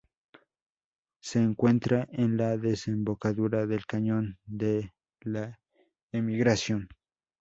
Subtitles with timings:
[1.19, 5.59] Se encuentra en la desembocadura del Cañón de la
[6.11, 6.89] Emigración.